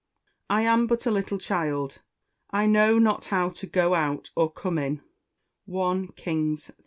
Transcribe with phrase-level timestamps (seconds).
[0.01, 2.01] [Verse: "I am but a little child:
[2.49, 5.03] I know not how to go out or come in."
[5.71, 6.75] I KINGS III.